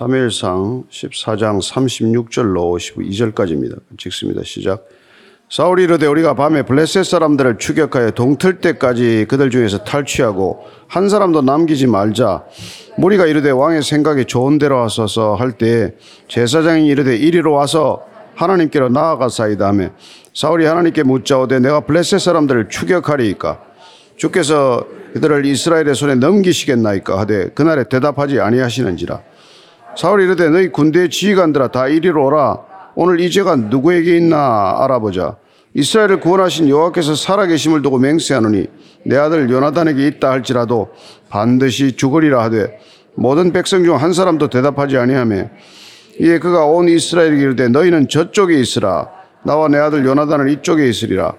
[0.00, 2.72] 사무엘상 14장 36절로
[3.34, 3.80] 52절까지입니다.
[3.98, 4.40] 찍습니다.
[4.44, 4.86] 시작.
[5.50, 11.86] 사울이 이르되 우리가 밤에 블레셋 사람들을 추격하여 동틀 때까지 그들 중에서 탈취하고 한 사람도 남기지
[11.86, 12.44] 말자.
[12.96, 15.94] 무리가 이르되 왕의 생각이 좋은 대로 하소서 할때
[16.28, 18.06] 제사장이 이르되 이리로 와서
[18.36, 19.90] 하나님께로 나아가사이다 하며
[20.32, 23.60] 사울이 하나님께 묻자오되 내가 블레셋 사람들을 추격하리이까
[24.16, 24.82] 주께서
[25.12, 29.24] 그들을 이스라엘의 손에 넘기시겠나이까 하되 그날에 대답하지 아니하시는지라
[29.96, 32.58] 사울이 이르되 너희 군대의 지휘관들아 다 이리로 오라.
[32.94, 35.36] 오늘 이 죄가 누구에게 있나 알아보자.
[35.74, 38.66] 이스라엘을 구원하신 여호와께서 살아계심을 두고 맹세하노니
[39.06, 40.88] 내 아들 요나단에게 있다 할지라도
[41.28, 42.78] 반드시 죽으리라 하되
[43.14, 45.48] 모든 백성 중 한 사람도 대답하지 아니하며
[46.20, 49.08] 이에 그가 온 이스라엘에게 이르되 너희는 저쪽에 있으라.
[49.42, 51.34] 나와 내 아들 요나단은 이쪽에 있으리라.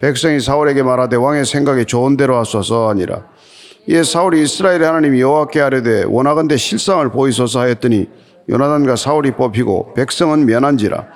[0.00, 3.22] 백성이 사울에게 말하되 왕의 생각이 좋은 대로 하소서 하니라
[3.88, 8.08] 이에 사울이 이스라엘의 하나님 여호와께 아뢰되 원하건대 실상을 보이소서 하였더니
[8.48, 11.06] 요나단과 사울이 뽑히고 백성은 면한지라.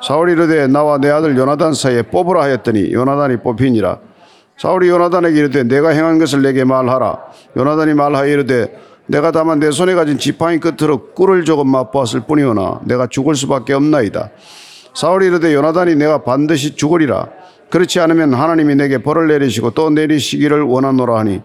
[0.00, 3.98] 사울이 이르되 나와 내 아들 요나단 사이에 뽑으라 하였더니 요나단이 뽑히니라.
[4.56, 7.18] 사울이 요나단에게 이르되 내가 행한 것을 내게 말하라.
[7.56, 13.08] 요나단이 말하여 이르되 내가 다만 내 손에 가진 지팡이 끝으로 꿀을 조금 맛보았을 뿐이오나 내가
[13.08, 14.30] 죽을 수밖에 없나이다.
[14.94, 17.28] 사울이 이르되 요나단이 내가 반드시 죽으리라.
[17.70, 21.42] 그렇지 않으면 하나님이 내게 벌을 내리시고 또 내리시기를 원하노라 하니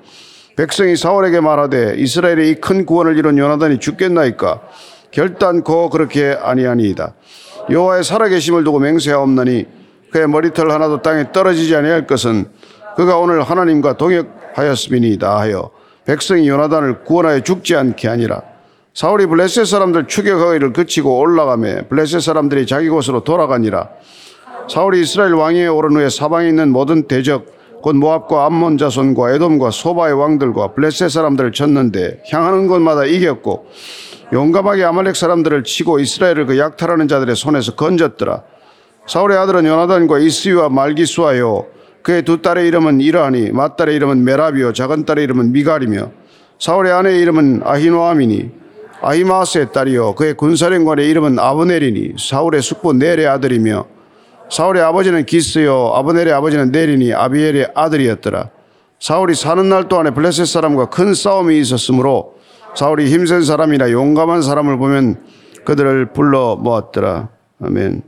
[0.59, 4.59] 백성이 사울에게 말하되 이스라엘의 이 큰 구원을 이룬 요나단이 죽겠나이까?
[5.09, 7.13] 결단코 그렇게 아니하니이다.
[7.71, 9.65] 여호와의 살아계심을 두고 맹세하옵나니
[10.11, 12.49] 그의 머리털 하나도 땅에 떨어지지 아니할 것은
[12.97, 15.71] 그가 오늘 하나님과 동역하였음이니이다 하여
[16.03, 18.41] 백성이 요나단을 구원하여 죽지 않게 하니라.
[18.93, 23.87] 사울이 블레셋 사람들 추격하기를 그치고 올라가매 블레셋 사람들이 자기 곳으로 돌아가니라.
[24.67, 30.13] 사울이 이스라엘 왕위에 오른 후에 사방에 있는 모든 대적 곧 모압과 암몬 자손과 에돔과 소바의
[30.13, 33.67] 왕들과 블레셋 사람들을 쳤는데 향하는 곳마다 이겼고
[34.31, 38.43] 용감하게 아말렉 사람들을 치고 이스라엘을 그 약탈하는 자들의 손에서 건졌더라.
[39.07, 41.65] 사울의 아들은 요나단과 이스위와 말기수하여
[42.03, 46.11] 그의 두 딸의 이름은 이러하니 맏딸의 이름은 메라비요 작은 딸의 이름은 미갈이며
[46.59, 48.51] 사울의 아내의 이름은 아히노아미니
[49.01, 53.85] 아히마스의 딸이요 그의 군사령관의 이름은 아브넬이니 사울의 숙부 넬의 아들이며
[54.49, 58.49] 사울의 아버지는 기스요 아브넬의 아버지는 네린이 아비엘의 아들이었더라.
[58.99, 62.37] 사울이 사는 날 동안에 블레셋 사람과 큰 싸움이 있었으므로
[62.75, 65.23] 사울이 힘센 사람이나 용감한 사람을 보면
[65.65, 67.29] 그들을 불러 모았더라.
[67.61, 68.03] 아멘.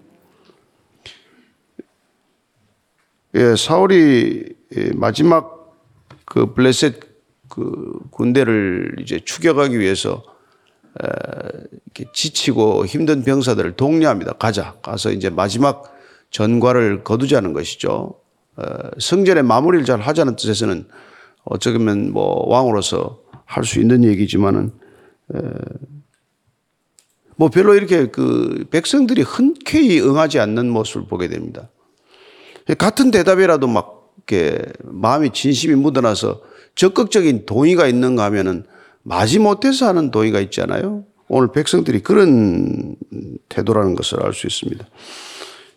[3.36, 4.54] 예, 사울이
[4.96, 5.74] 마지막
[6.26, 7.00] 그 블레셋
[7.48, 10.24] 그 군대를 이제 추격하기 위해서
[11.00, 14.34] 이렇게 지치고 힘든 병사들을 독려합니다.
[14.34, 14.76] 가자.
[14.82, 16.01] 가서 이제 마지막
[16.32, 18.16] 전과를 거두자는 것이죠.
[19.00, 20.86] 성전의 마무리를 잘 하자는 뜻에서는
[21.44, 24.72] 어쩌면 뭐 왕으로서 할 수 있는 얘기지만은
[27.36, 31.70] 뭐 별로 이렇게 그 백성들이 흔쾌히 응하지 않는 모습을 보게 됩니다.
[32.78, 36.42] 같은 대답이라도 막 이렇게 마음이 진심이 묻어나서
[36.76, 38.64] 적극적인 동의가 있는가 하면은
[39.04, 41.04] 마지 못해서 하는 동의가 있잖아요.
[41.28, 42.96] 오늘 백성들이 그런
[43.50, 44.86] 태도라는 것을 알 수 있습니다.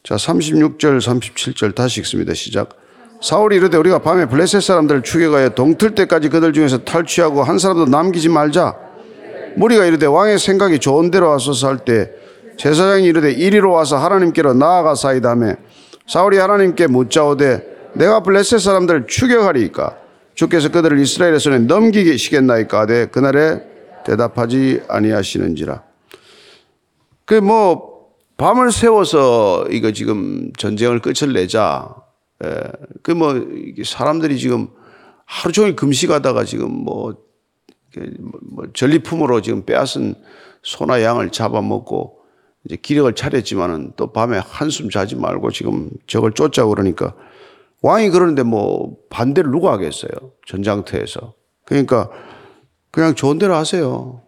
[0.06, 2.34] 자, 36절, 37절 다시 읽습니다.
[2.34, 2.76] 시작.
[3.22, 8.28] 사울이 이르되 우리가 밤에 블레셋 사람들을 추격하여 동틀 때까지 그들 중에서 탈취하고 한 사람도 남기지
[8.28, 8.76] 말자.
[9.56, 12.10] 무리가 이르되 왕의 생각이 좋은 대로 와서서 할 때
[12.58, 15.54] 제사장이 이르되 이리로 와서 하나님께로 나아가사이다 하며
[16.06, 19.96] 사울이 하나님께 묻자오되 내가 블레셋 사람들을 추격하리이까
[20.34, 23.62] 주께서 그들을 이스라엘의 손에 넘기시겠나이까 하되 그날에
[24.04, 25.82] 대답하지 아니하시는지라.
[27.24, 27.93] 그뭐
[28.44, 31.96] 밤을 세워서 이거 지금 전쟁을 끝을 내자.
[33.02, 33.42] 그뭐
[33.82, 34.68] 사람들이 지금
[35.24, 37.16] 하루 종일 금식하다가 지금 뭐,
[38.42, 40.16] 뭐 전리품으로 지금 빼앗은
[40.62, 42.18] 소나 양을 잡아먹고
[42.66, 47.14] 이제 기력을 차렸지만은 또 밤에 한숨 자지 말고 지금 적을 쫓자 그러니까
[47.80, 50.10] 왕이 그러는데 뭐 반대를 누가 하겠어요?
[50.46, 51.32] 전장터에서.
[51.64, 52.10] 그러니까
[52.90, 54.20] 그냥 좋은 대로 하세요.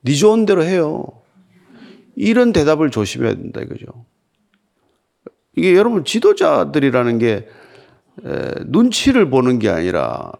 [0.00, 1.19] 네 좋은 대로 해요.
[2.16, 3.86] 이런 대답을 조심해야 된다 이거죠.
[5.56, 7.48] 이게 여러분 지도자들이라는 게
[8.66, 10.32] 눈치를 보는 게 아니라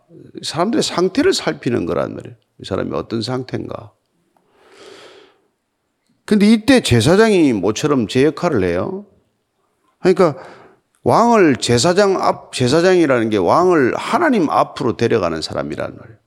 [0.43, 2.37] 사람들의 상태를 살피는 거란 말이에요.
[2.61, 3.93] 이 사람이 어떤 상태인가.
[6.25, 9.07] 근데 이때 제사장이 모처럼 제 역할을 해요.
[9.99, 10.37] 그러니까
[11.03, 16.19] 왕을 제사장 앞, 제사장이라는 게 왕을 하나님 앞으로 데려가는 사람이란 말이에요.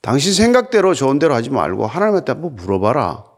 [0.00, 3.29] 당신 생각대로 좋은 대로 하지 말고 하나님한테 한번 물어봐라.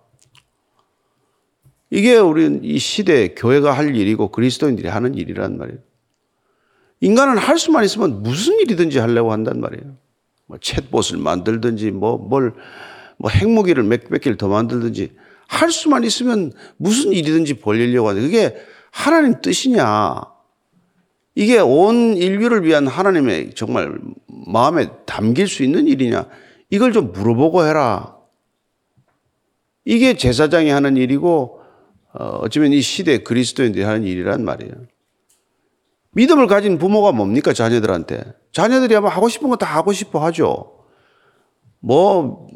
[1.93, 5.79] 이게 우리 이 시대 교회가 할 일이고 그리스도인들이 하는 일이란 말이에요.
[7.01, 9.95] 인간은 할 수만 있으면 무슨 일이든지 하려고 한단 말이에요.
[10.47, 12.53] 뭐 챗봇을 만들든지 뭐 뭘
[13.19, 15.13] 뭐 핵무기를 몇백 개를 더 만들든지
[15.47, 18.57] 할 수만 있으면 무슨 일이든지 벌리려고 하는데 그게
[18.91, 20.23] 하나님 뜻이냐.
[21.35, 26.27] 이게 온 인류를 위한 하나님의 정말 마음에 담길 수 있는 일이냐.
[26.71, 28.17] 이걸 좀 물어보고 해라.
[29.85, 31.62] 이게 제사장이 하는 일이고
[32.15, 34.73] 어, 어쩌면 이 시대 그리스도인들이 하는 일이란 말이에요.
[36.13, 38.35] 믿음을 가진 부모가 뭡니까 자녀들한테?
[38.53, 40.85] 자녀들이 아마 하고 싶은 거 다 하고 싶어 하죠.
[41.81, 42.47] 뭐,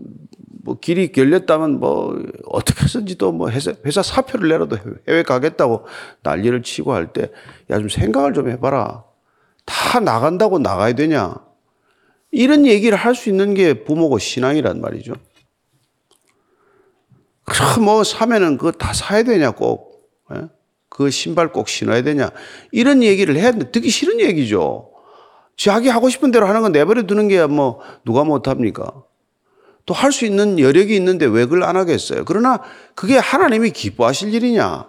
[0.63, 4.77] 뭐 길이 열렸다면 뭐 어떻게 해서든지 또 뭐 회사, 회사 사표를 내라도
[5.09, 5.87] 해외 가겠다고
[6.23, 7.31] 난리를 치고 할 때
[7.71, 9.05] 야 좀 생각을 좀 해봐라.
[9.65, 11.35] 다 나간다고 나가야 되냐?
[12.31, 15.15] 이런 얘기를 할 수 있는 게 부모고 신앙이란 말이죠.
[17.47, 20.11] 그럼 뭐 사면은 그거 다 사야 되냐 꼭.
[20.35, 20.43] 예?
[20.89, 22.31] 그 신발 꼭 신어야 되냐.
[22.73, 24.91] 이런 얘기를 해야 되 듣기 싫은 얘기죠.
[25.57, 28.93] 자기 하고 싶은 대로 하는 건 내버려 두는 게 뭐 누가 못합니까?
[29.87, 32.25] 또 할 수 있는 여력이 있는데 왜 그걸 안 하겠어요?
[32.25, 32.61] 그러나
[32.95, 34.89] 그게 하나님이 기뻐하실 일이냐?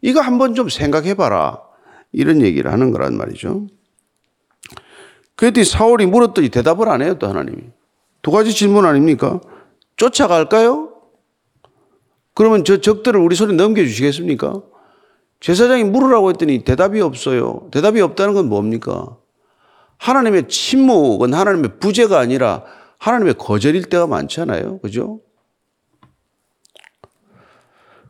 [0.00, 1.60] 이거 한번 좀 생각해 봐라.
[2.12, 3.66] 이런 얘기를 하는 거란 말이죠.
[5.34, 7.58] 그랬더니 사울이 물었더니 대답을 안 해요, 또 하나님이.
[8.22, 9.40] 두 가지 질문 아닙니까?
[9.96, 10.87] 쫓아갈까요?
[12.38, 14.62] 그러면 저 적들을 우리 손에 넘겨주시겠습니까?
[15.40, 17.66] 제사장이 물으라고 했더니 대답이 없어요.
[17.72, 19.16] 대답이 없다는 건 뭡니까?
[19.96, 22.62] 하나님의 침묵은 하나님의 부재가 아니라
[22.98, 24.78] 하나님의 거절일 때가 많잖아요.
[24.78, 25.18] 그죠?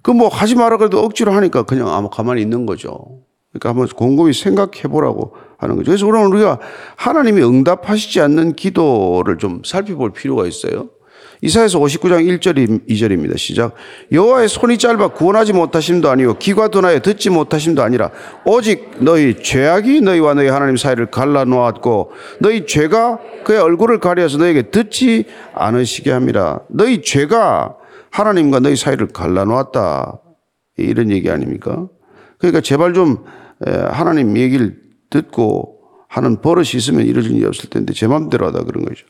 [0.02, 3.22] 그 뭐 하지 마라 그래도 억지로 하니까 그냥 아마 가만히 있는 거죠.
[3.52, 5.90] 그러니까 한번 곰곰이 생각해 보라고 하는 거죠.
[5.90, 6.58] 그래서 오늘 우리가
[6.96, 10.90] 하나님이 응답하시지 않는 기도를 좀 살펴볼 필요가 있어요.
[11.40, 13.38] 이사에서 59장 1절 2절입니다.
[13.38, 13.74] 시작.
[14.10, 18.10] 여호와의 손이 짧아 구원하지 못하심도 아니요 귀가 둔하여 듣지 못하심도 아니라
[18.44, 24.70] 오직 너희 죄악이 너희와 너희 하나님 사이를 갈라 놓았고 너희 죄가 그의 얼굴을 가려서 너에게
[24.70, 25.24] 듣지
[25.54, 26.60] 않으시게 함이라.
[26.70, 27.76] 너희 죄가
[28.10, 30.20] 하나님과 너희 사이를 갈라 놓았다.
[30.76, 31.88] 이런 얘기 아닙니까?
[32.38, 33.24] 그러니까 제발 좀
[33.90, 34.76] 하나님 얘기를
[35.10, 35.77] 듣고
[36.08, 39.04] 하는 버릇이 있으면 이러질 일이 없을 텐데 제 마음대로 하다 그런 거죠.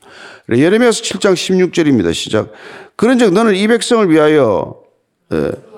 [0.51, 2.13] 예레미야서 7장 16절입니다.
[2.13, 2.51] 시작.
[2.97, 4.75] 그런즉 너는 이 백성을 위하여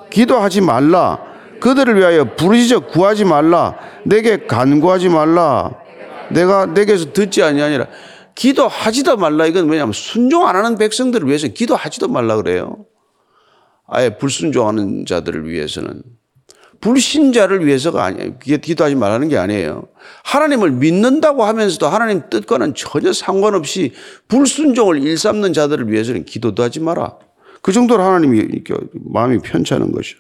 [0.10, 1.20] 기도하지 말라.
[1.60, 3.78] 그들을 위하여 부르짖어 구하지 말라.
[4.04, 5.76] 내게 간구하지 말라.
[6.32, 7.88] 내가 내게서 듣지 아니하니라.
[8.34, 9.46] 기도하지도 말라.
[9.46, 12.86] 이건 왜냐하면 순종 안 하는 백성들을 위해서 기도하지도 말라 그래요.
[13.88, 16.02] 아예 불순종하는 자들을 위해서는
[16.82, 18.38] 불신자를 위해서가 아니에요.
[18.40, 19.88] 기도하지 말라는 게 아니에요.
[20.24, 23.94] 하나님을 믿는다고 하면서도 하나님 뜻과는 전혀 상관없이
[24.28, 27.18] 불순종을 일삼는 자들을 위해서는 기도도 하지 마라.
[27.62, 28.64] 그 정도로 하나님이
[28.94, 30.18] 마음이 편찮은 것이죠.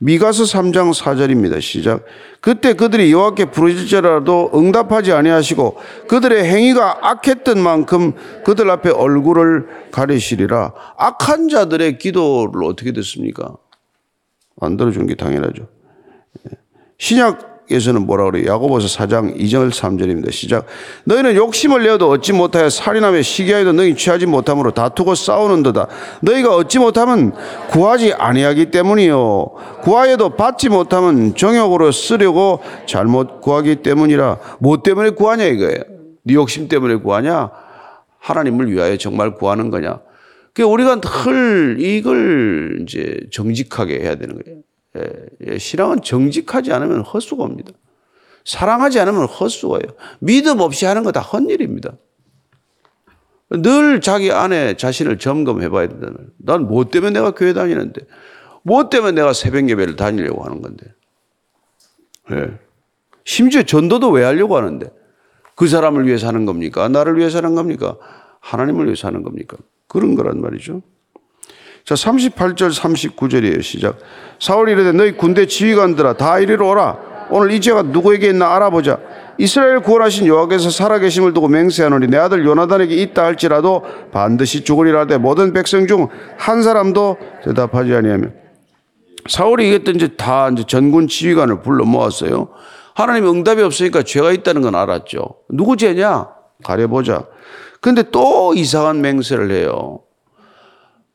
[0.00, 1.60] 미가서 3장 4절입니다.
[1.60, 2.04] 시작.
[2.40, 5.76] 그때 그들이 여호와께 부르짖으라도 응답하지 아니하시고
[6.06, 8.12] 그들의 행위가 악했던 만큼
[8.44, 10.72] 그들 앞에 얼굴을 가리시리라.
[10.98, 13.56] 악한 자들의 기도를 어떻게 됐습니까?
[14.60, 15.66] 안 들어준 게 당연하죠.
[16.98, 18.52] 신약에서는 뭐라 그래요?
[18.52, 20.32] 야고보서 4장 2절 3절입니다.
[20.32, 20.66] 시작.
[21.04, 25.88] 너희는 욕심을 내어도 얻지 못하여 살인하며 시기하여도 너희 취하지 못함으로 다투고 싸우는도다.
[26.22, 27.32] 너희가 얻지 못하면
[27.70, 29.46] 구하지 아니하기 때문이요.
[29.82, 34.38] 구하여도 받지 못하면 정욕으로 쓰려고 잘못 구하기 때문이라.
[34.58, 35.78] 뭐 때문에 구하냐 이거예요.
[36.24, 37.50] 네 욕심 때문에 구하냐?
[38.18, 40.00] 하나님을 위하여 정말 구하는 거냐?
[40.52, 44.58] 그 우리가 늘 이걸 이제 정직하게 해야 되는 거예요.
[44.98, 47.72] 예, 예, 신앙은 정직하지 않으면 헛수고입니다.
[48.44, 49.94] 사랑하지 않으면 헛수고예요.
[50.20, 51.92] 믿음 없이 하는 거 다 헛일입니다.
[53.50, 58.02] 늘 자기 안에 자신을 점검해 봐야 된다는 난뭐 때문에 내가 교회 다니는데,
[58.62, 60.86] 뭐 때문에 내가 새벽 예배를 다니려고 하는 건데.
[62.32, 62.58] 예.
[63.24, 64.90] 심지어 전도도 왜 하려고 하는데?
[65.54, 66.88] 그 사람을 위해서 하는 겁니까?
[66.88, 67.96] 나를 위해서 하는 겁니까?
[68.40, 69.56] 하나님을 위해서 하는 겁니까?
[69.86, 70.82] 그런 거란 말이죠.
[71.88, 73.62] 자, 38절 39절이에요.
[73.62, 73.96] 시작.
[74.38, 76.98] 사울이 이르되 너희 군대 지휘관들아 다 이리로 오라.
[77.30, 78.98] 오늘 이 죄가 누구에게 있나 알아보자.
[79.38, 85.54] 이스라엘 구원하신 여호와께서 살아계심을 두고 맹세하노니 내 아들 요나단에게 있다 할지라도 반드시 죽으리라 하되 모든
[85.54, 88.28] 백성 중 한 사람도 대답하지 아니하며
[89.26, 92.48] 사울이 이겼던 이제 다 이제 전군 지휘관을 불러 모았어요.
[92.94, 95.36] 하나님 응답이 없으니까 죄가 있다는 건 알았죠.
[95.48, 96.28] 누구 죄냐?
[96.62, 97.24] 가려보자.
[97.80, 100.00] 근데 또 이상한 맹세를 해요.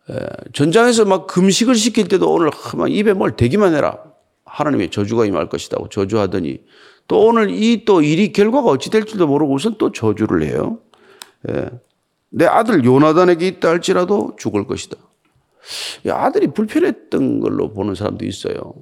[0.10, 0.16] 예,
[0.54, 4.00] 전장에서 막 금식을 시킬 때도 오늘 막 입에 뭘 대기만 해라.
[4.46, 6.64] 하나님의 저주가 임할 것이다고 저주하더니
[7.08, 10.80] 또 오늘 이 또 일이 결과가 어찌 될지도 모르고 우선 또 저주를 해요.
[11.50, 11.70] 예.
[12.30, 14.98] 내 아들 요나단에게 있다 할지라도 죽을 것이다.
[16.10, 18.76] 아들이 불편했던 걸로 보는 사람도 있어요.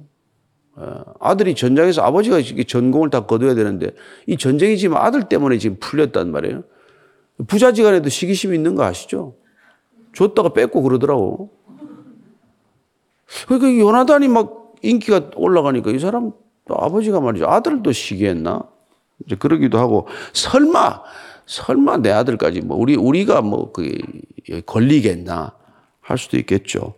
[0.80, 0.84] 예.
[1.20, 3.90] 아들이 전장에서 아버지가 전공을 다 거둬야 되는데
[4.26, 6.64] 이 전쟁이 지금 아들 때문에 지금 풀렸단 말이에요.
[7.46, 9.36] 부자지간에도 시기심이 있는 거 아시죠?
[10.14, 11.50] 줬다가 뺏고 그러더라고.
[13.46, 16.32] 그러니까 요나단이 막 인기가 올라가니까 이 사람
[16.68, 17.46] 아버지가 말이죠.
[17.46, 18.62] 아들도 시기했나?
[19.24, 21.02] 이제 그러기도 하고 설마
[21.46, 23.98] 설마 내 아들까지 뭐 우리 우리가 뭐 그게
[24.66, 25.54] 걸리겠나
[26.00, 26.94] 할 수도 있겠죠.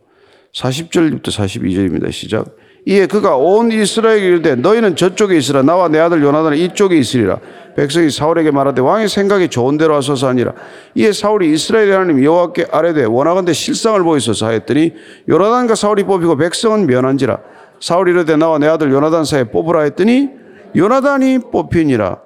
[0.52, 2.12] 40절부터 42절입니다.
[2.12, 2.56] 시작.
[2.86, 7.38] 이에 그가 온 이스라엘에게 이르되 너희는 저쪽에 있으라 나와 내 아들 요나단은 이쪽에 있으리라.
[7.76, 10.52] 백성이 사울에게 말하되 왕의 생각이 좋은 대로 하소서 하니라.
[10.94, 14.92] 이에 사울이 이스라엘 하나님 여호와께 아뢰되 원하건대 실상을 보이소서 하였더니
[15.28, 17.38] 요나단과 사울이 뽑히고 백성은 면한지라.
[17.80, 20.28] 사울이 이르되 나와 내 아들 요나단 사이에 뽑으라 했더니
[20.76, 22.20] 요나단이 뽑히니라.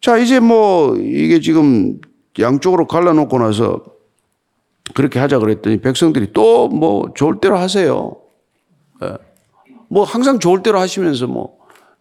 [0.00, 2.00] 자 이제 뭐 이게 지금
[2.38, 3.82] 양쪽으로 갈라놓고 나서
[4.94, 8.16] 그렇게 하자 그랬더니 백성들이 또 뭐 좋을 대로 하세요.
[9.04, 9.25] 예.
[9.88, 11.56] 뭐 항상 좋을 대로 하시면서 뭐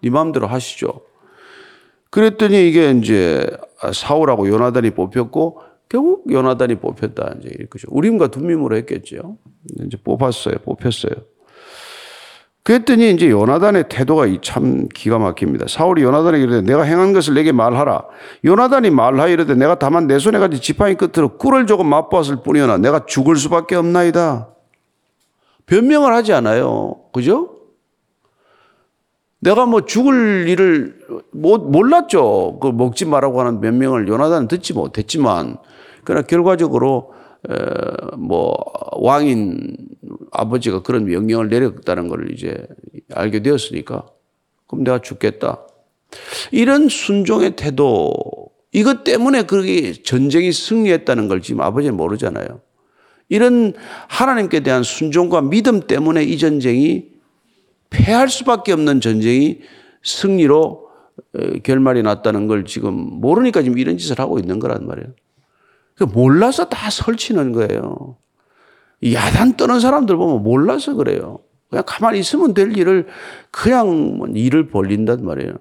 [0.05, 1.01] 네 마음대로 하시죠.
[2.11, 3.45] 그랬더니 이게 이제
[3.91, 7.87] 사울하고 요나단이 뽑혔고 결국 요나단이 뽑혔다 이제 이렇게죠.
[7.89, 9.37] 우림과 둠밈으로 했겠죠.
[9.85, 10.55] 이제 뽑았어요.
[10.63, 11.13] 뽑혔어요.
[12.63, 15.67] 그랬더니 이제 요나단의 태도가 참 기가 막힙니다.
[15.67, 18.05] 사울이 요나단에게 이르되 내가 행한 것을 내게 말하라.
[18.43, 23.05] 요나단이 말하여 이르되 내가 다만 내 손에 가진 지팡이 끝으로 꿀을 조금 맛보았을 뿐이오나 내가
[23.05, 24.49] 죽을 수밖에 없나이다.
[25.65, 26.95] 변명을 하지 않아요.
[27.11, 27.54] 그죠?
[29.45, 30.99] 내가 뭐 죽을 일을
[31.31, 32.57] 못, 몰랐죠.
[32.59, 35.57] 그 먹지 말라고 하는 변명을 요나단은 듣지 못했지만,
[36.03, 37.13] 그러나 결과적으로,
[37.47, 38.57] 에, 뭐,
[38.93, 39.77] 왕인
[40.31, 42.67] 아버지가 그런 명령을 내렸다는 걸 이제
[43.13, 44.07] 알게 되었으니까,
[44.65, 45.61] 그럼 내가 죽겠다.
[46.51, 48.13] 이런 순종의 태도,
[48.71, 52.61] 이것 때문에 그게 전쟁이 승리했다는 걸 지금 아버지는 모르잖아요.
[53.29, 53.73] 이런
[54.07, 57.14] 하나님께 대한 순종과 믿음 때문에 이 전쟁이
[57.89, 59.61] 패할 수밖에 없는 전쟁이
[60.03, 60.89] 승리로
[61.63, 65.09] 결말이 났다는 걸 지금 모르니까 지금 이런 짓을 하고 있는 거란 말이에요.
[66.13, 68.17] 몰라서 다 설치는 거예요.
[69.03, 71.39] 야단 떠는 사람들 보면 몰라서 그래요.
[71.69, 73.07] 그냥 가만히 있으면 될 일을
[73.51, 75.53] 그냥 뭐 일을 벌린단 말이에요.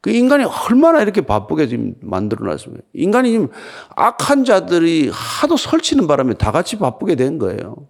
[0.00, 2.84] 그 인간이 얼마나 이렇게 바쁘게 지금 만들어 놨습니까?
[2.94, 3.48] 인간이 지금
[3.96, 7.88] 악한 자들이 하도 설치는 바람에 다 같이 바쁘게 된 거예요.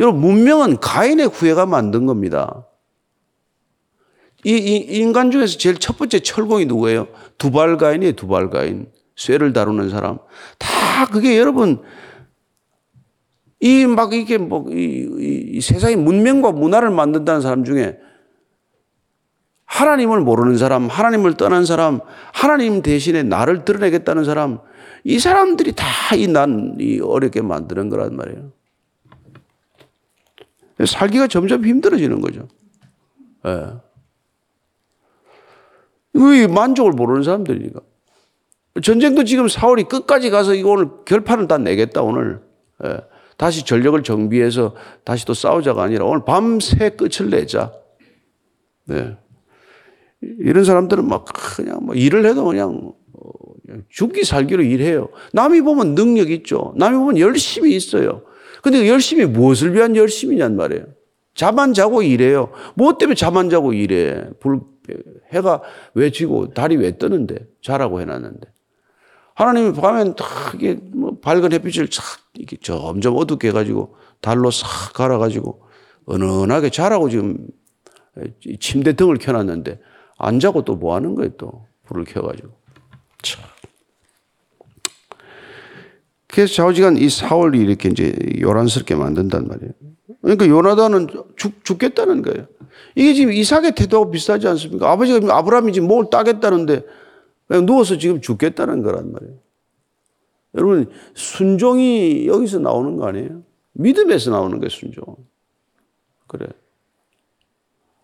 [0.00, 2.66] 여러분, 문명은 가인의 후예가 만든 겁니다.
[4.44, 7.08] 이, 이 인간 중에서 제일 첫 번째 철공이 누구예요?
[7.38, 8.86] 두발 가인이에요, 두발 가인.
[9.16, 10.18] 쇠를 다루는 사람.
[10.58, 11.82] 다 그게 여러분,
[13.60, 17.98] 이 막 이게 뭐, 이, 이 세상의 문명과 문화를 만든다는 사람 중에
[19.64, 22.00] 하나님을 모르는 사람, 하나님을 떠난 사람,
[22.32, 24.58] 하나님 대신에 나를 드러내겠다는 사람,
[25.04, 25.84] 이 사람들이 다
[26.14, 28.52] 이 난, 이 어렵게 만드는 거란 말이에요.
[30.84, 32.48] 살기가 점점 힘들어지는 거죠.
[33.46, 33.74] 예.
[36.14, 37.80] 왜 만족을 모르는 사람들이니까.
[38.82, 42.40] 전쟁도 지금 4월이 끝까지 가서 이거 오늘 결판을 다 내겠다, 오늘.
[42.84, 42.98] 예.
[43.36, 47.72] 다시 전력을 정비해서 다시 또 싸우자가 아니라 오늘 밤새 끝을 내자.
[48.86, 49.16] 네.
[50.20, 52.92] 이런 사람들은 막 그냥 뭐 일을 해도 그냥
[53.88, 55.08] 죽기 살기로 일해요.
[55.32, 56.74] 남이 보면 능력 있죠.
[56.76, 58.22] 남이 보면 열심히 있어요.
[58.64, 60.86] 근데 열심히 무엇을 위한 열심이냔 말이에요.
[61.34, 62.50] 잠안 자고 일해요.
[62.74, 64.24] 뭐 때문에 잠안 자고 일해?
[64.40, 64.60] 불,
[65.34, 65.60] 해가
[65.92, 67.46] 왜 지고 달이 왜 뜨는데?
[67.62, 68.50] 자라고 해놨는데.
[69.34, 75.60] 하나님이 밤엔 탁뭐 밝은 햇빛을 착 이렇게 점점 어둡게 해가지고 달로 싹 갈아가지고
[76.08, 77.36] 은은하게 자라고 지금
[78.60, 79.78] 침대 등을 켜놨는데
[80.16, 82.48] 안 자고 또 뭐 하는 거예요 또 불을 켜가지고.
[83.20, 83.42] 참.
[86.34, 89.72] 그래서 좌우지간 이 사월이 이렇게 이제 요란스럽게 만든단 말이에요.
[90.20, 92.48] 그러니까 요나단은 죽, 죽겠다는 거예요.
[92.96, 94.90] 이게 지금 이삭의 태도하고 비슷하지 않습니까?
[94.90, 96.82] 아버지가 아브라함이 지금 뭘 따겠다는데
[97.64, 99.34] 누워서 지금 죽겠다는 거란 말이에요.
[100.56, 103.42] 여러분, 순종이 여기서 나오는 거 아니에요?
[103.74, 105.04] 믿음에서 나오는 거예요, 순종.
[106.26, 106.48] 그래.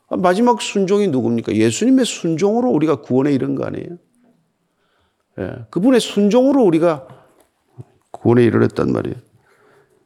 [0.09, 1.55] 아, 마지막 순종이 누굽니까?
[1.57, 3.99] 예수님의 순종으로 우리가 구원에 이른 거 아니에요?
[5.41, 7.20] 예, 그분의 순종으로 우리가
[8.21, 9.17] 구원에 이르렀단 말이에요.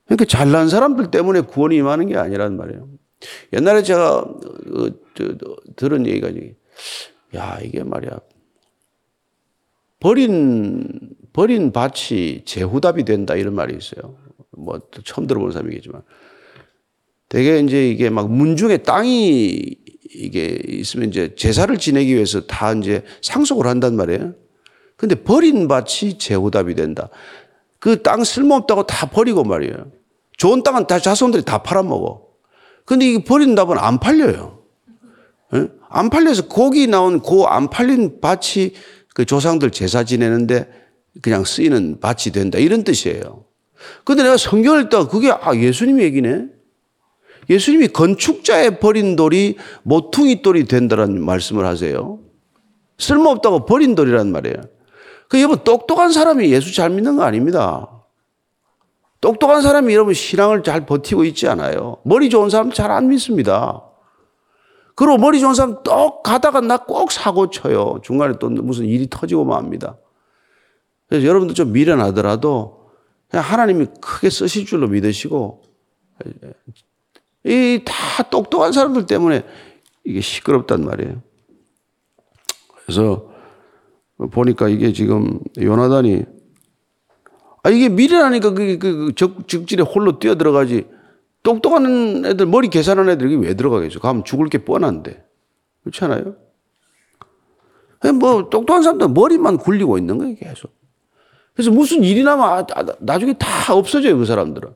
[0.06, 2.88] 그러니까 잘난 사람들 때문에 구원이 임하는 게 아니란 말이에요.
[3.52, 4.88] 옛날에 제가 어,
[5.76, 6.30] 들은 얘기가
[7.35, 8.18] 야 이게 말이야
[10.00, 10.87] 버린
[11.33, 14.16] 버린 밭이 제후답이 된다 이런 말이 있어요.
[14.50, 16.02] 뭐 처음 들어본 사람이겠지만
[17.28, 19.76] 되게 이제 이게 막 문중에 땅이
[20.14, 24.35] 이게 있으면 이제 제사를 지내기 위해서 다 이제 상속을 한단 말이에요.
[24.97, 27.09] 근데 버린 밭이 제후답이 된다.
[27.85, 29.93] 그 땅 쓸모없다고 다 버리고 말이에요.
[30.38, 32.23] 좋은 땅은 다 자손들이 다 팔아먹어.
[32.87, 34.62] 근데 이게 버린 답은 안 팔려요.
[35.53, 35.69] 예?
[35.91, 38.73] 안 팔려서 고기 나온 그안 팔린 밭이
[39.12, 40.67] 그 조상들 제사 지내는데
[41.21, 42.59] 그냥 쓰이는 밭이 된다.
[42.59, 43.45] 이런 뜻이에요.
[44.05, 46.47] 근데 내가 성경을 읽다가 그게 아, 예수님 얘기네?
[47.50, 52.19] 예수님이 건축자의 버린 돌이 모퉁이 돌이 된다는 말씀을 하세요.
[52.97, 54.74] 쓸모없다고 버린 돌이란 말이에요.
[55.35, 57.88] 그 여러분 똑똑한 사람이 예수 잘 믿는 거 아닙니다.
[59.21, 61.97] 똑똑한 사람이 여러분 신앙을 잘 버티고 있지 않아요.
[62.05, 63.83] 머리 좋은 사람 잘 안 믿습니다.
[64.95, 67.99] 그리고 머리 좋은 사람 똑 가다가 나 꼭 사고 쳐요.
[68.05, 69.97] 중간에 또 무슨 일이 터지고 맙니다.
[71.09, 72.91] 그래서 여러분들 좀 미련하더라도
[73.29, 75.62] 그냥 하나님이 크게 쓰실 줄로 믿으시고
[77.43, 79.43] 이 다 똑똑한 사람들 때문에
[80.05, 81.21] 이게 시끄럽단 말이에요.
[82.85, 83.34] 그래서
[84.30, 86.25] 보니까 이게 지금 요나단이
[87.62, 90.87] 아 이게 미련하니까 그, 그, 그 홀로 뛰어 들어가지
[91.42, 94.00] 똑똑한 애들 머리 계산하는 애들이 왜 들어가겠어?
[94.00, 95.25] 가면 죽을 게 뻔한데
[95.83, 96.37] 그렇지 않아요?
[98.18, 100.73] 뭐 똑똑한 사람들 머리만 굴리고 있는 거예요 계속.
[101.54, 104.75] 그래서 무슨 일이 나면 아, 아, 나중에 다 없어져요 그 사람들은.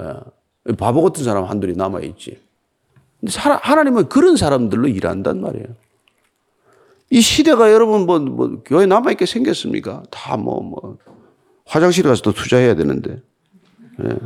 [0.00, 0.72] 예.
[0.76, 2.40] 바보 같은 사람 한둘이 남아 있지.
[3.26, 5.66] 하나님은 그런 사람들로 일한단 말이에요.
[7.10, 10.02] 이 시대가 여러분 뭐, 뭐 교회 남아 있게 생겼습니까?
[10.10, 10.98] 다 뭐 뭐
[11.66, 13.22] 화장실에 가서 또 투자해야 되는데.
[14.04, 14.16] 예.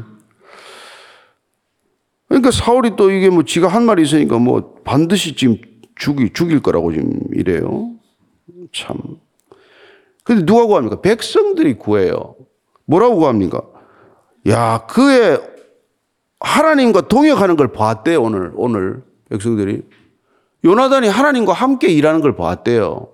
[2.28, 5.56] 그러니까 사울이 또 이게 뭐 지가 한 말이 있으니까 뭐 반드시 지금
[5.94, 7.90] 죽이, 죽일 거라고 지금 이래요.
[8.72, 8.96] 참.
[10.24, 11.00] 근데 누가 구합니까?
[11.02, 12.34] 백성들이 구해요.
[12.86, 13.62] 뭐라고 구합니까?
[14.48, 15.40] 야, 그의
[16.40, 19.02] 하나님과 동역하는 걸 봤대요, 오늘, 오늘.
[19.28, 19.82] 백성들이.
[20.64, 23.08] 요나단이 하나님과 함께 일하는 걸 봤대요.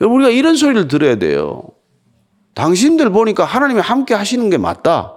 [0.00, 1.64] 우리가 이런 소리를 들어야 돼요.
[2.54, 5.14] 당신들 보니까 하나님이 함께 하시는 게 맞다.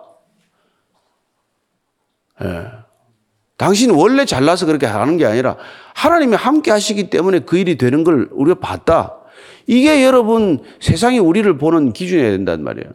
[2.44, 2.68] 예.
[3.58, 5.58] 당신 원래 잘나서 그렇게 하는 게 아니라
[5.94, 9.18] 하나님이 함께 하시기 때문에 그 일이 되는 걸 우리가 봤다.
[9.68, 12.90] 이게 여러분 세상이 우리를 보는 기준이어야 된단 말이에요.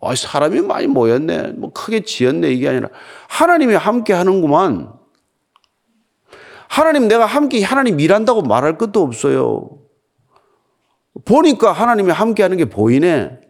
[0.00, 1.54] 아, 사람이 많이 모였네.
[1.56, 2.52] 뭐 크게 지었네.
[2.52, 2.88] 이게 아니라
[3.28, 4.92] 하나님이 함께 하는구만.
[6.68, 9.78] 하나님 내가 함께 하나님 일한다고 말할 것도 없어요.
[11.24, 13.40] 보니까 하나님이 함께 하는 게 보이네.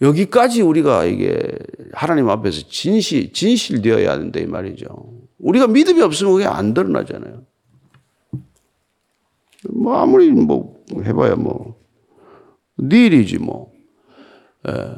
[0.00, 1.40] 여기까지 우리가 이게
[1.92, 4.86] 하나님 앞에서 진실, 진실되어야 하는데 이 말이죠.
[5.38, 7.42] 우리가 믿음이 없으면 그게 안 드러나잖아요.
[9.70, 11.80] 뭐 아무리 뭐 해봐야 뭐,
[12.76, 13.72] 네 일이지 뭐.
[14.68, 14.94] 예.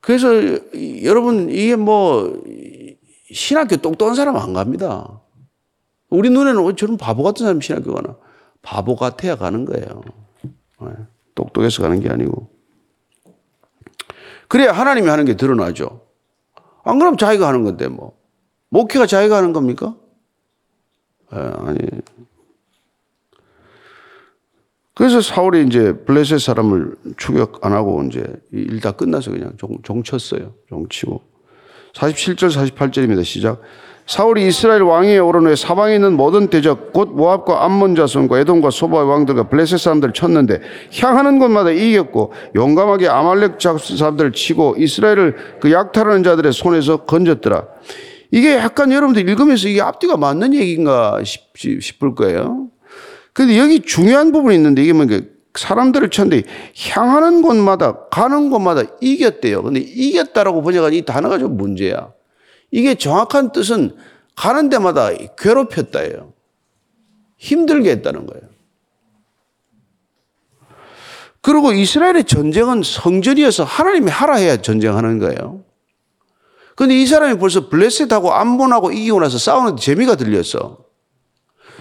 [0.00, 0.28] 그래서
[1.04, 2.42] 여러분 이게 뭐
[3.32, 5.20] 신학교 똑똑한 사람 안 갑니다.
[6.10, 8.16] 우리 눈에는 저런 바보 같은 사람 신학교 가나.
[8.60, 10.02] 바보 같아야 가는 거예요.
[10.82, 10.88] 예.
[11.34, 12.48] 똑똑해서 가는 게 아니고.
[14.48, 16.06] 그래야 하나님이 하는 게 드러나죠.
[16.84, 18.16] 안 그러면 자기가 하는 건데 뭐.
[18.68, 19.96] 목회가 자기가 하는 겁니까?
[21.32, 21.78] 에, 아니.
[24.94, 30.02] 그래서 사울이 이제 블레셋 사람을 추격 안 하고 이제 일 다 끝나서 그냥 종, 종
[30.02, 30.54] 쳤어요.
[30.68, 31.31] 종 치고.
[31.94, 33.24] 47절 48절입니다.
[33.24, 33.60] 시작.
[34.06, 39.08] 사울이 이스라엘 왕위에 오른 후에 사방에 있는 모든 대적 곧 모압과 암몬 자손과 에돔과 소바의
[39.08, 40.60] 왕들과 블레셋 사람들을 쳤는데
[40.98, 47.64] 향하는 곳마다 이겼고 용감하게 아말렉 사람들을 치고 이스라엘을 그 약탈하는 자들의 손에서 건졌더라.
[48.32, 51.20] 이게 약간 여러분들 읽으면서 이게 앞뒤가 맞는 얘기인가
[51.54, 52.68] 싶을 거예요.
[53.32, 55.06] 근데 여기 중요한 부분이 있는데 이게 뭐
[55.54, 56.48] 사람들을 쳤는데
[56.90, 59.62] 향하는 곳마다 가는 곳마다 이겼대요.
[59.62, 62.12] 근데 이겼다라고 번역한 이 단어가 좀 문제야.
[62.70, 63.96] 이게 정확한 뜻은
[64.34, 66.32] 가는 데마다 괴롭혔다예요.
[67.36, 68.52] 힘들게 했다는 거예요.
[71.42, 75.64] 그리고 이스라엘의 전쟁은 성전이어서 하나님이 하라 해야 전쟁하는 거예요.
[76.76, 80.78] 근데 이 사람이 벌써 블레셋하고 암본하고 이기고 나서 싸우는 재미가 들렸어.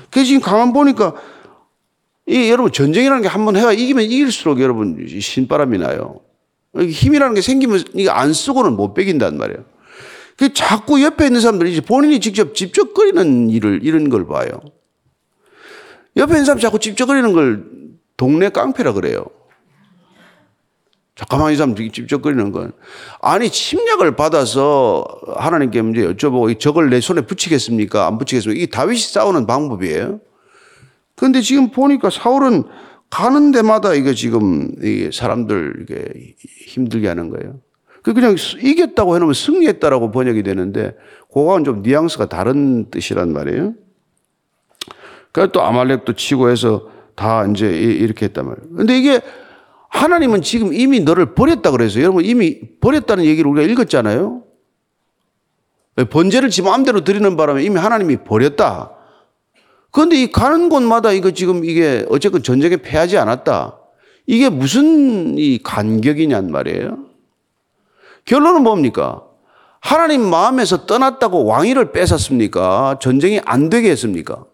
[0.09, 1.13] 그래서 지금 가만 보니까
[2.31, 6.21] 이 여러분 전쟁이라는 게 한 번 해가 이기면 이길수록 여러분 신바람이 나요.
[6.77, 9.65] 힘이라는 게 생기면 이게 안 쓰고는 못 베긴단 말이에요.
[10.37, 14.47] 그 자꾸 옆에 있는 사람들이 본인이 직접 집적거리는 일을 이런 걸 봐요.
[16.15, 17.65] 옆에 있는 사람이 자꾸 집적거리는 걸
[18.17, 19.25] 동네 깡패라 그래요.
[21.15, 22.71] 잠깐만 이 사람 집적거리는 건
[23.21, 28.07] 아니 침략을 받아서 하나님께 이제 여쭤보고 저걸 내 손에 붙이겠습니까?
[28.07, 28.57] 안 붙이겠습니까?
[28.57, 30.21] 이게 다윗이 싸우는 방법이에요.
[31.21, 32.63] 그런데 지금 보니까 사울은
[33.11, 34.71] 가는 데마다 이게 지금
[35.13, 37.59] 사람들 이게 힘들게 하는 거예요.
[38.01, 40.95] 그 그냥 이겼다고 해놓으면 승리했다라고 번역이 되는데
[41.31, 43.75] 그거는 좀 뉘앙스가 다른 뜻이란 말이에요.
[45.31, 48.75] 그러니까 또 아말렉도 치고 해서 다 이제 이렇게 했단 말이에요.
[48.75, 49.21] 근데 이게
[49.89, 54.41] 하나님은 지금 이미 너를 버렸다 그래서 여러분 이미 버렸다는 얘기를 우리가 읽었잖아요.
[56.09, 58.95] 번제를 지 마음대로 드리는 바람에 이미 하나님이 버렸다.
[59.91, 63.77] 그런데 이 가는 곳마다 이거 지금 이게 어쨌건 전쟁에 패하지 않았다.
[64.25, 66.97] 이게 무슨 이 간격이냔 말이에요.
[68.25, 69.23] 결론은 뭡니까?
[69.81, 72.99] 하나님 마음에서 떠났다고 왕위를 뺏었습니까?
[73.01, 74.45] 전쟁이 안 되게 했습니까?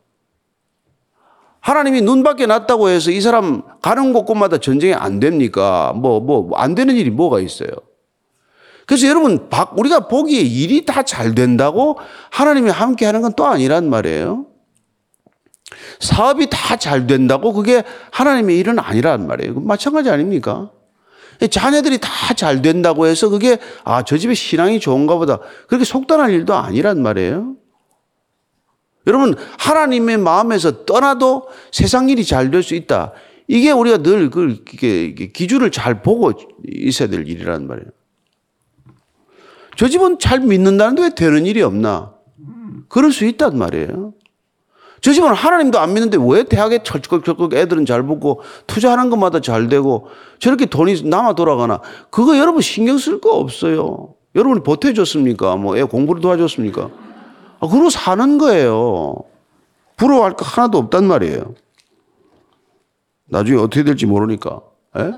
[1.60, 5.92] 하나님이 눈 밖에 났다고 해서 이 사람 가는 곳곳마다 전쟁이 안 됩니까?
[5.96, 7.70] 뭐, 뭐, 안 되는 일이 뭐가 있어요?
[8.86, 12.00] 그래서 여러분, 우리가 보기에 일이 다 잘 된다고
[12.32, 14.46] 하나님이 함께 하는 건 또 아니란 말이에요.
[16.08, 19.60] 사업이 다 잘 된다고 그게 하나님의 일은 아니란 말이에요.
[19.60, 20.72] 마찬가지 아닙니까?
[21.52, 25.40] 자녀들이 다 잘 된다고 해서 그게 아, 저 집에 신앙이 좋은가 보다.
[25.68, 27.56] 그렇게 속단할 일도 아니란 말이에요.
[29.08, 33.14] 여러분, 하나님의 마음에서 떠나도 세상 일이 잘 될 수 있다.
[33.48, 34.64] 이게 우리가 늘 그
[35.34, 36.32] 기준을 잘 보고
[36.68, 37.90] 있어야 될 일이란 말이에요.
[39.78, 42.14] 저 집은 잘 믿는다는데 왜 되는 일이 없나?
[42.90, 44.14] 그럴 수 있단 말이에요.
[45.02, 50.08] 저 집은 하나님도 안 믿는데 왜 대학에 철컥철컥 애들은 잘 붙고 투자하는 것마다 잘 되고
[50.40, 51.82] 저렇게 돈이 남아 돌아가나?
[52.10, 54.16] 그거 여러분 신경 쓸 거 없어요.
[54.36, 55.56] 여러분이 보태줬습니까?
[55.58, 56.90] 뭐 애 공부를 도와줬습니까?
[57.60, 59.16] 아, 그러고 사는 거예요.
[59.96, 61.56] 부러워할 거 하나도 없단 말이에요.
[63.26, 64.62] 나중에 어떻게 될지 모르니까.
[64.98, 65.02] 에?
[65.02, 65.14] 예?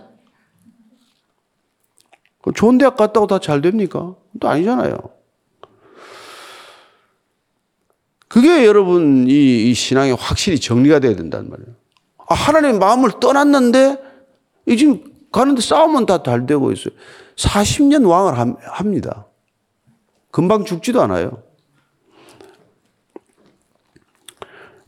[2.55, 4.15] 좋은 대학 갔다고 다 잘 됩니까?
[4.39, 4.97] 또 아니잖아요.
[8.29, 11.69] 그게 여러분 이, 이 신앙이 확실히 정리가 돼야 된단 말이에요.
[12.29, 13.97] 아, 하나님의 마음을 떠났는데
[14.77, 16.93] 지금 가는데 싸움은 다 잘 되고 있어요.
[17.35, 19.25] 40년 왕을 합니다.
[20.31, 21.41] 금방 죽지도 않아요.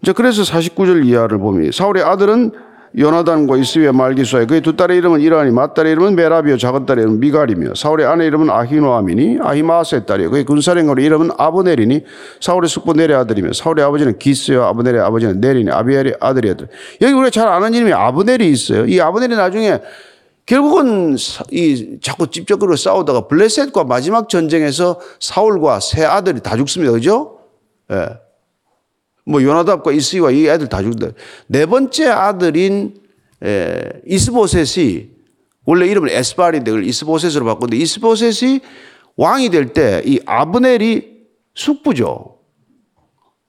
[0.06, 2.52] 자, 그래서 49절 이하를 보면 사울의 아들은
[2.98, 7.76] 요나단과 이스위의 말기수에 그의 두 딸의 이름은 이라니 맏딸의 이름은 메라비요 작은 딸의 이름은 미갈이며
[7.76, 12.04] 사울의 아내 이름은 아히노아미니 아히마스의 딸이요 그의 군사령관의 이름은 아브넬이니
[12.42, 16.66] 사울의 숙부 넬의 아들이며 사울의 아버지는 기스요 아브넬의 아버지는 넬이니 아비엘의 아들이었더
[17.02, 19.80] 여기 우리가 잘 아는 이름이 아브넬이 있어요 이 아브넬이 나중에
[20.46, 21.16] 결국은
[21.52, 27.38] 이 자꾸 집적으로 싸우다가 블레셋과 마지막 전쟁에서 사울과 세 아들이 다 죽습니다 그죠?
[27.90, 28.31] 예.
[29.26, 31.10] 뭐 요나답과 이스이와 이 애들 다 죽는다.
[31.48, 32.96] 네 번째 아들인
[33.44, 35.10] 에, 이스보셋이
[35.66, 38.62] 원래 이름은 에스바리인데 그걸 이스보셋으로 바꿨는데 이스보셋이
[39.18, 41.12] 왕이 될 때 이 아브넬이
[41.56, 42.38] 숙부죠.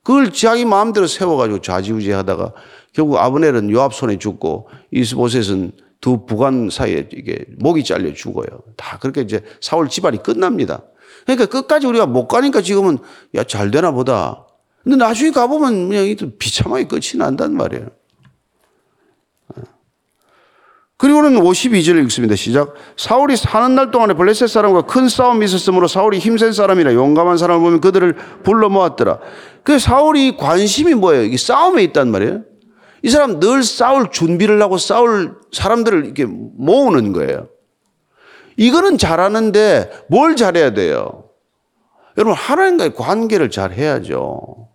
[0.05, 2.53] 그걸 자기 마음대로 세워가지고 좌지우지 하다가
[2.93, 8.47] 결국 아브넬은 요압 손에 죽고 이스보셋은 두 부관 사이에 이게 목이 잘려 죽어요.
[8.77, 10.83] 다 그렇게 이제 사울 집안이 끝납니다.
[11.25, 12.99] 그러니까 끝까지 우리가 못 가니까 지금은
[13.37, 14.45] 야, 잘 되나 보다.
[14.83, 17.89] 근데 나중에 가보면 그냥 비참하게 끝이 난단 말이에요.
[21.03, 22.37] 그리고는 52절 읽습니다.
[22.37, 22.75] 시작.
[22.97, 27.81] 사울이 사는 날 동안에 블레셋 사람과 큰 싸움이 있었으므로 사울이 힘센 사람이라 용감한 사람을 보면
[27.81, 28.15] 그들을
[28.45, 29.19] 불러 모았더라.
[29.65, 31.25] 그 사울이 관심이 뭐예요?
[31.25, 32.43] 이 싸움에 있단 말이에요.
[33.03, 37.49] 이 사람 늘 싸울 준비를 하고 싸울 사람들을 이렇게 모으는 거예요.
[38.57, 41.25] 이거는 잘하는데 뭘 잘해야 돼요?
[42.17, 44.69] 여러분, 하나님과의 관계를 잘 해야죠.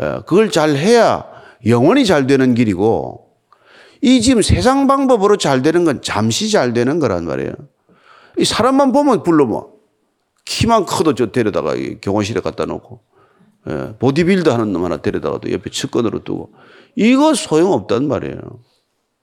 [0.00, 1.24] 예, 그걸 잘 해야
[1.66, 3.30] 영원히 잘 되는 길이고
[4.00, 7.52] 이 지금 세상 방법으로 잘 되는 건 잠시 잘 되는 거란 말이에요.
[8.38, 9.72] 이 사람만 보면 불러 뭐
[10.44, 13.00] 키만 커도 저 데려다가 경호실에 갖다 놓고
[13.68, 16.52] 예, 보디빌더 하는 놈 하나 데려다가도 옆에 측근으로 두고
[16.96, 18.38] 이거 소용없단 말이에요.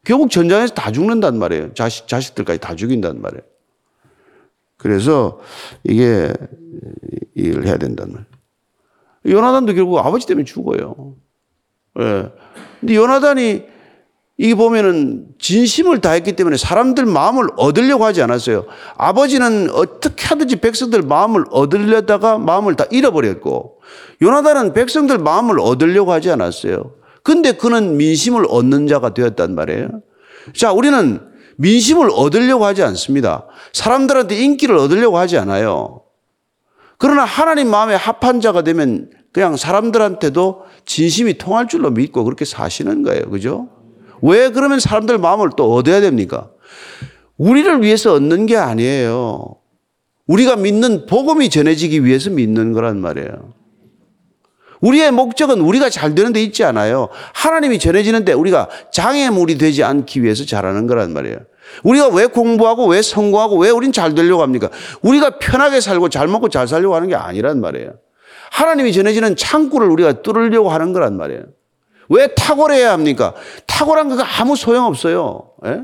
[0.05, 1.73] 결국 전장에서 다 죽는단 말이에요.
[1.73, 3.43] 자식, 자식들까지 다 죽인단 말이에요.
[4.77, 5.39] 그래서
[5.83, 6.33] 이게
[7.35, 8.28] 일을 해야 된단 말이에요.
[9.25, 11.15] 요나단도 결국 아버지 때문에 죽어요.
[11.99, 12.31] 예.
[12.79, 13.63] 근데 요나단이
[14.37, 18.65] 이게 보면은 진심을 다했기 때문에 사람들 마음을 얻으려고 하지 않았어요.
[18.95, 23.81] 아버지는 어떻게 하든지 백성들 마음을 얻으려다가 마음을 다 잃어버렸고,
[24.21, 26.93] 요나단은 백성들 마음을 얻으려고 하지 않았어요.
[27.21, 29.89] 근데 그는 민심을 얻는 자가 되었단 말이에요.
[30.55, 31.19] 자, 우리는
[31.57, 33.45] 민심을 얻으려고 하지 않습니다.
[33.73, 36.03] 사람들한테 인기를 얻으려고 하지 않아요.
[36.99, 43.29] 그러나 하나님 마음에 합한 자가 되면 그냥 사람들한테도 진심이 통할 줄로 믿고 그렇게 사시는 거예요.
[43.29, 43.69] 그죠?
[44.21, 46.49] 왜 그러면 사람들 마음을 또 얻어야 됩니까?
[47.37, 49.55] 우리를 위해서 얻는 게 아니에요.
[50.27, 53.53] 우리가 믿는 복음이 전해지기 위해서 믿는 거란 말이에요.
[54.81, 57.07] 우리의 목적은 우리가 잘 되는 데 있지 않아요.
[57.33, 61.37] 하나님이 전해지는데 우리가 장애물이 되지 않기 위해서 잘하는 거란 말이에요.
[61.83, 64.69] 우리가 왜 공부하고 왜 성공하고 왜 우린 잘 되려고 합니까?
[65.01, 67.93] 우리가 편하게 살고 잘 먹고 잘 살려고 하는 게 아니란 말이에요.
[68.51, 71.43] 하나님이 전해지는 창구를 우리가 뚫으려고 하는 거란 말이에요.
[72.09, 73.33] 왜 탁월해야 합니까?
[73.67, 75.51] 탁월한 거가 아무 소용 없어요.
[75.65, 75.81] 예?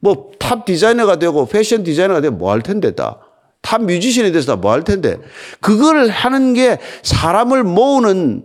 [0.00, 3.18] 뭐 top 디자이너가 되고 패션 디자이너가 되고 뭐할 텐데 다.
[3.62, 5.16] top 뮤지션이 돼서 뭐할 텐데.
[5.60, 8.44] 그걸 하는 게 사람을 모으는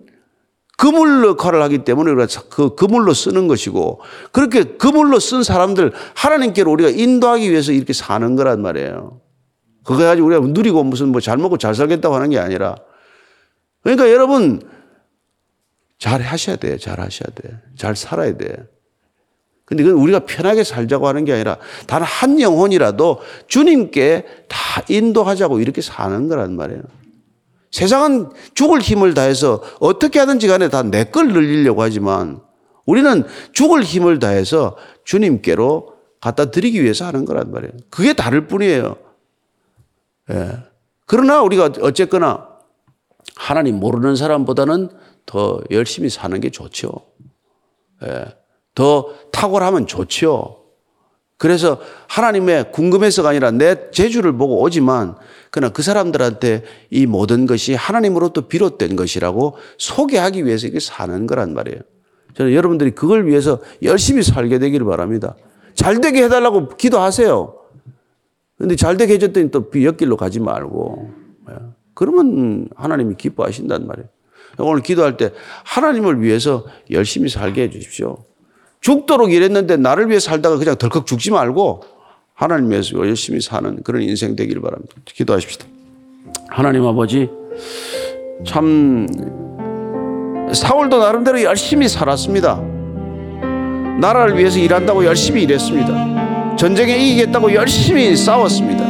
[0.80, 4.00] 그물 역할을 하기 때문에 우리가 그 그물로 쓰는 것이고
[4.32, 9.20] 그렇게 그물로 쓴 사람들 하나님께로 우리가 인도하기 위해서 이렇게 사는 거란 말이에요.
[9.84, 12.78] 그거 가지고 우리가 누리고 무슨 뭐 잘 먹고 잘 살겠다고 하는 게 아니라
[13.84, 14.62] 그러니까 여러분
[15.98, 16.78] 잘 하셔야 돼.
[16.78, 17.60] 잘 하셔야 돼.
[17.76, 18.56] 잘 살아야 돼.
[19.66, 25.82] 근데 그건 우리가 편하게 살자고 하는 게 아니라 단 한 영혼이라도 주님께 다 인도하자고 이렇게
[25.82, 26.84] 사는 거란 말이에요.
[27.72, 32.42] 세상은 죽을 힘을 다해서 어떻게 하든지 간에 다 내 걸 늘리려고 하지만
[32.86, 37.72] 우리는 죽을 힘을 다해서 주님께로 갖다 드리기 위해서 하는 거란 말이에요.
[37.90, 38.96] 그게 다를 뿐이에요.
[40.32, 40.58] 예.
[41.06, 42.48] 그러나 우리가 어쨌거나
[43.36, 44.90] 하나님 모르는 사람보다는
[45.26, 46.92] 더 열심히 사는 게 좋죠.
[48.04, 48.26] 예.
[48.76, 50.59] 더 탁월하면 좋죠.
[51.40, 55.16] 그래서 하나님의 궁금해서가 아니라 내 재주를 보고 오지만
[55.52, 61.80] 그러나 그 사람들한테 이 모든 것이 하나님으로부터 비롯된 것이라고 소개하기 위해서 이렇게 사는 거란 말이에요.
[62.36, 65.36] 저는 여러분들이 그걸 위해서 열심히 살게 되기를 바랍니다.
[65.76, 67.56] 잘 되게 해달라고 기도하세요.
[68.58, 71.10] 근데 잘 되게 해줬더니 또 옆길로 가지 말고.
[71.52, 71.56] 예.
[71.94, 74.10] 그러면 하나님이 기뻐하신단 말이에요.
[74.58, 75.32] 오늘 기도할 때
[75.64, 78.26] 하나님을 위해서 열심히 살게 해 주십시오.
[78.82, 81.84] 죽도록 일했는데 나를 위해 살다가 그냥 덜컥 죽지 말고
[82.34, 84.94] 하나님 위해서 열심히 사는 그런 인생 되기를 바랍니다.
[85.06, 85.66] 기도하십시다.
[86.48, 87.30] 하나님 아버지,
[88.46, 89.06] 참,
[90.54, 92.56] 사울도 나름대로 열심히 살았습니다.
[94.00, 96.56] 나라를 위해서 일한다고 열심히 일했습니다.
[96.56, 98.86] 전쟁에 이기겠다고 열심히 싸웠습니다.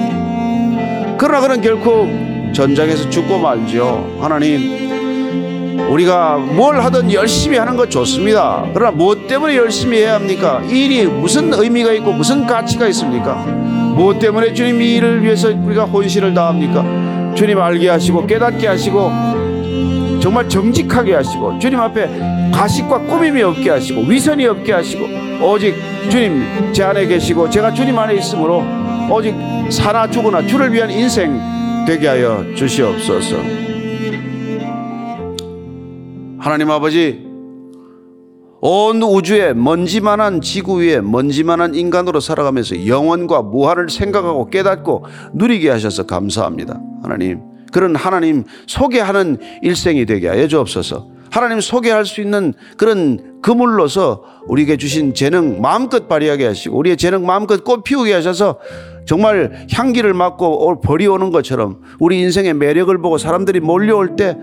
[1.17, 2.08] 그러나 그는 결코
[2.54, 4.17] 전장에서 죽고 말죠.
[4.21, 4.88] 하나님,
[5.89, 8.65] 우리가 뭘 하든 열심히 하는 것 좋습니다.
[8.74, 10.62] 그러나 무엇 때문에 열심히 해야 합니까?
[10.70, 13.36] 이 일이 무슨 의미가 있고 무슨 가치가 있습니까?
[13.36, 17.34] 무엇 때문에 주님 이 일을 위해서 우리가 혼신을 다합니까?
[17.36, 19.12] 주님 알게 하시고 깨닫게 하시고
[20.22, 22.10] 정말 정직하게 하시고 주님 앞에
[22.54, 25.06] 가식과 꾸밈이 없게 하시고 위선이 없게 하시고
[25.42, 25.76] 오직
[26.10, 28.63] 주님 제 안에 계시고 제가 주님 안에 있으므로
[29.10, 29.34] 오직
[29.70, 31.39] 사나 죽으나 주를 위한 인생
[31.88, 33.68] 되게 하여 주시옵소서.
[36.49, 37.23] 하나님 아버지,
[38.59, 46.81] 온 우주에 먼지만한 지구 위에 먼지만한 인간으로 살아가면서 영원과 무한을 생각하고 깨닫고 누리게 하셔서 감사합니다.
[47.03, 51.12] 하나님, 그런 하나님 소개하는 일생이 되게 하여 주옵소서.
[51.29, 57.63] 하나님 소개할 수 있는 그런 그물로서 우리에게 주신 재능 마음껏 발휘하게 하시고 우리의 재능 마음껏
[57.63, 58.57] 꽃 피우게 하셔서
[59.05, 64.35] 정말 향기를 맡고 벌이 오는 것처럼 우리 인생의 매력을 보고 사람들이 몰려올 때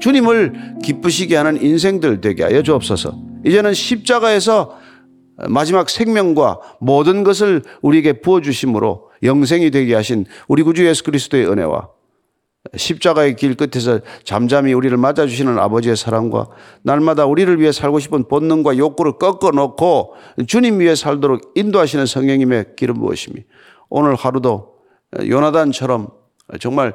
[0.00, 3.16] 주님을 기쁘시게 하는 인생들 되게 하여 주옵소서.
[3.44, 4.78] 이제는 십자가에서
[5.48, 11.88] 마지막 생명과 모든 것을 우리에게 부어 주심으로 영생이 되게 하신 우리 구주 예수 그리스도의 은혜와
[12.76, 16.48] 십자가의 길 끝에서 잠잠히 우리를 맞아주시는 아버지의 사랑과
[16.82, 20.14] 날마다 우리를 위해 살고 싶은 본능과 욕구를 꺾어 놓고
[20.46, 23.44] 주님 위해 살도록 인도하시는 성령님의 기름 부으심이
[23.90, 24.74] 오늘 하루도
[25.28, 26.08] 요나단처럼
[26.60, 26.92] 정말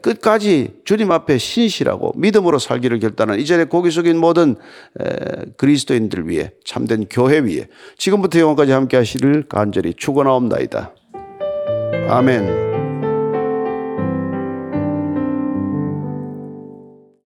[0.00, 4.56] 끝까지 주님 앞에 신실하고 믿음으로 살기를 결단한 이전에 고기 속인 모든
[5.56, 10.94] 그리스도인들 위해 참된 교회 위에 지금부터 영원까지 함께 하시를 간절히 축원하옵나이다.
[12.08, 12.71] 아멘.